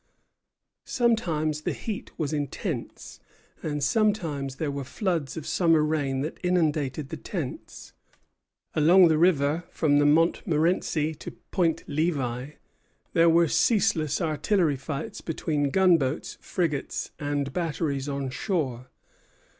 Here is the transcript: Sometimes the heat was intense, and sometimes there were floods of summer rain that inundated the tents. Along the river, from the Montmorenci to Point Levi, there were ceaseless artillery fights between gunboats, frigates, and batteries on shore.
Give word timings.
Sometimes 0.87 1.61
the 1.61 1.73
heat 1.73 2.09
was 2.17 2.33
intense, 2.33 3.19
and 3.61 3.83
sometimes 3.83 4.55
there 4.55 4.71
were 4.71 4.83
floods 4.83 5.37
of 5.37 5.45
summer 5.45 5.83
rain 5.83 6.21
that 6.21 6.39
inundated 6.41 7.09
the 7.09 7.17
tents. 7.17 7.93
Along 8.73 9.09
the 9.09 9.19
river, 9.19 9.63
from 9.69 9.99
the 9.99 10.07
Montmorenci 10.07 11.13
to 11.19 11.31
Point 11.51 11.83
Levi, 11.85 12.53
there 13.13 13.29
were 13.29 13.47
ceaseless 13.47 14.19
artillery 14.19 14.75
fights 14.75 15.21
between 15.21 15.69
gunboats, 15.69 16.39
frigates, 16.41 17.11
and 17.19 17.53
batteries 17.53 18.09
on 18.09 18.31
shore. 18.31 18.89